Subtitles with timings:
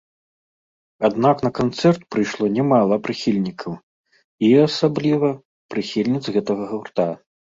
[1.09, 5.29] Аднак на канцэрт прыйшло не мала прыхільнікаў і, асабліва,
[5.75, 7.07] прыхільніц гэтага гурта.